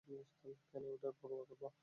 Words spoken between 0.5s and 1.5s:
কেন এটার পরোয়া